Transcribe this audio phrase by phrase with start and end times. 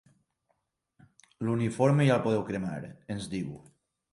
[1.49, 3.57] L'uniforme ja el podeu cremar –ens diu–.